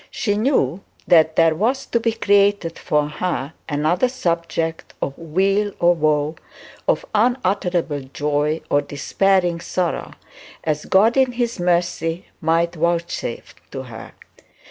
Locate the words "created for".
2.13-3.07